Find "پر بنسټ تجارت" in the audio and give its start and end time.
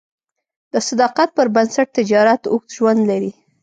1.37-2.41